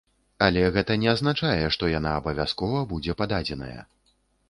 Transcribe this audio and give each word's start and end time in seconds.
Але 0.45 0.63
гэта 0.77 0.95
не 1.03 1.09
азначае, 1.13 1.69
што 1.77 1.91
яна 1.93 2.17
абавязкова 2.23 2.85
будзе 2.95 3.19
пададзеная. 3.25 3.79